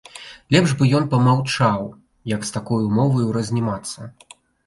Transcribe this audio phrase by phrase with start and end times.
[0.53, 1.83] Лепш бы ён памаўчаў,
[2.35, 4.09] як з такою моваю разнімацца.